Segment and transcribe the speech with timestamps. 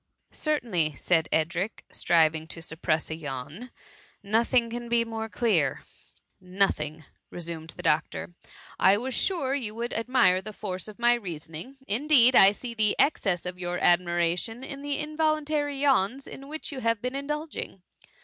[0.33, 3.69] ^" Certainly,'' said Edric, striving to sup press a yawn;^^
[4.23, 5.87] nothing can be more clear.'' *^
[6.41, 8.33] Nothing," resumed the doctor."
[8.89, 12.73] I was sure you would admire the force of my rea soning; indeed, I see
[12.73, 17.15] the excess of your ^ miration in the involuntary yawns in which you have been
[17.15, 17.83] indulging.